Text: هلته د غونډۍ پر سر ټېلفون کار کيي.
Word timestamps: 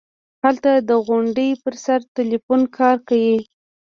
هلته 0.43 0.71
د 0.89 0.91
غونډۍ 1.05 1.51
پر 1.63 1.73
سر 1.83 1.99
ټېلفون 2.15 2.61
کار 2.77 2.97
کيي. 3.09 3.37